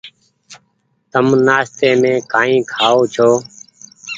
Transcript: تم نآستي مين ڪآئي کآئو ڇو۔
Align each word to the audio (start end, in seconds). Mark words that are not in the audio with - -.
تم 1.11 1.27
نآستي 1.45 1.89
مين 2.01 2.15
ڪآئي 2.31 2.55
کآئو 2.71 2.99
ڇو۔ 3.13 3.29